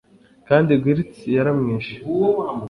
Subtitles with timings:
[0.47, 1.95] kandi guilts yaramwishe